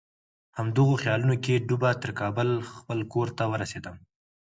[0.57, 3.95] همدغو خیالونو کې ډوبه تر کابل خپل کور ته ورسېدم.